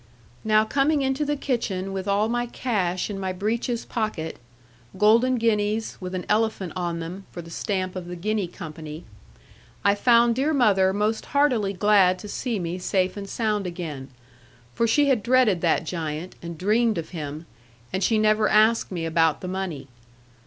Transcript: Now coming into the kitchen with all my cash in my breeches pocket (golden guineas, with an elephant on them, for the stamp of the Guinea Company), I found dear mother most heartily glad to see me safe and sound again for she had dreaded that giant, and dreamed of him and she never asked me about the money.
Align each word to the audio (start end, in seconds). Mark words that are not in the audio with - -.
Now 0.43 0.65
coming 0.65 1.03
into 1.03 1.23
the 1.23 1.35
kitchen 1.35 1.93
with 1.93 2.07
all 2.07 2.27
my 2.27 2.47
cash 2.47 3.07
in 3.11 3.19
my 3.19 3.31
breeches 3.31 3.85
pocket 3.85 4.39
(golden 4.97 5.35
guineas, 5.35 5.95
with 5.99 6.15
an 6.15 6.25
elephant 6.27 6.73
on 6.75 6.99
them, 6.99 7.27
for 7.31 7.43
the 7.43 7.51
stamp 7.51 7.95
of 7.95 8.07
the 8.07 8.15
Guinea 8.15 8.47
Company), 8.47 9.03
I 9.85 9.93
found 9.93 10.33
dear 10.33 10.55
mother 10.55 10.91
most 10.91 11.27
heartily 11.37 11.73
glad 11.73 12.17
to 12.17 12.27
see 12.27 12.57
me 12.57 12.79
safe 12.79 13.15
and 13.15 13.29
sound 13.29 13.67
again 13.67 14.09
for 14.73 14.87
she 14.87 15.05
had 15.07 15.21
dreaded 15.21 15.61
that 15.61 15.83
giant, 15.85 16.33
and 16.41 16.57
dreamed 16.57 16.97
of 16.97 17.09
him 17.09 17.45
and 17.93 18.03
she 18.03 18.17
never 18.17 18.49
asked 18.49 18.91
me 18.91 19.05
about 19.05 19.41
the 19.41 19.47
money. 19.47 19.87